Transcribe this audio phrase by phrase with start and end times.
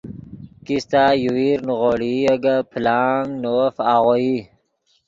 [0.65, 4.33] کیستہ یوویر نیغوڑئی اے گے پلانگ نے وف آغوئی